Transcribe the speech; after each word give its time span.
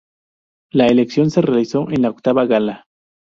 La 0.71 0.87
elección 0.87 1.29
se 1.29 1.41
realizó 1.43 1.91
en 1.91 2.01
la 2.01 2.09
octava 2.09 2.47
gala. 2.47 2.87